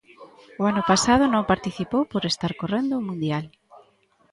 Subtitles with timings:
[0.61, 3.45] O ano pasado non participou por estar correndo o mundial.